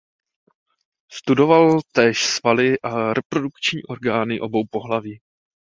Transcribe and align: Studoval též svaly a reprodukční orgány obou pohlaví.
Studoval 1.11 1.79
též 1.91 2.25
svaly 2.25 2.79
a 2.79 3.13
reprodukční 3.13 3.83
orgány 3.83 4.39
obou 4.39 4.63
pohlaví. 4.71 5.19